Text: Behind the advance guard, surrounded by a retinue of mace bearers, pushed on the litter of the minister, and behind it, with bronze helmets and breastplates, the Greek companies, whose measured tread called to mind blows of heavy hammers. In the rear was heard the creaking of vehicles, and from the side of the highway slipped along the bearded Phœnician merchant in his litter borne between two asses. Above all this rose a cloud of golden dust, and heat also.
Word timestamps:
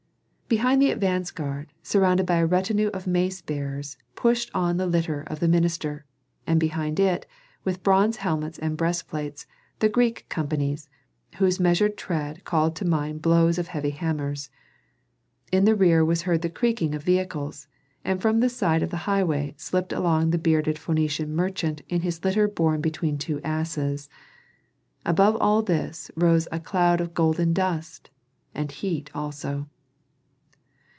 Behind 0.59 0.81
the 0.81 0.91
advance 0.91 1.31
guard, 1.31 1.71
surrounded 1.81 2.25
by 2.25 2.35
a 2.35 2.45
retinue 2.45 2.89
of 2.89 3.07
mace 3.07 3.41
bearers, 3.41 3.95
pushed 4.15 4.51
on 4.53 4.75
the 4.75 4.85
litter 4.85 5.21
of 5.27 5.39
the 5.39 5.47
minister, 5.47 6.03
and 6.45 6.59
behind 6.59 6.99
it, 6.99 7.25
with 7.63 7.81
bronze 7.83 8.17
helmets 8.17 8.59
and 8.59 8.75
breastplates, 8.75 9.47
the 9.79 9.87
Greek 9.87 10.25
companies, 10.27 10.89
whose 11.37 11.57
measured 11.57 11.95
tread 11.95 12.43
called 12.43 12.75
to 12.75 12.83
mind 12.83 13.21
blows 13.21 13.57
of 13.57 13.67
heavy 13.67 13.91
hammers. 13.91 14.49
In 15.53 15.63
the 15.63 15.73
rear 15.73 16.03
was 16.03 16.23
heard 16.23 16.41
the 16.41 16.49
creaking 16.49 16.93
of 16.95 17.03
vehicles, 17.03 17.67
and 18.03 18.21
from 18.21 18.41
the 18.41 18.49
side 18.49 18.83
of 18.83 18.89
the 18.89 19.07
highway 19.07 19.53
slipped 19.55 19.93
along 19.93 20.31
the 20.31 20.37
bearded 20.37 20.75
Phœnician 20.75 21.29
merchant 21.29 21.81
in 21.87 22.01
his 22.01 22.25
litter 22.25 22.49
borne 22.49 22.81
between 22.81 23.17
two 23.17 23.39
asses. 23.41 24.09
Above 25.05 25.37
all 25.37 25.61
this 25.61 26.11
rose 26.17 26.49
a 26.51 26.59
cloud 26.59 26.99
of 26.99 27.13
golden 27.13 27.53
dust, 27.53 28.09
and 28.53 28.69
heat 28.69 29.09
also. 29.15 29.69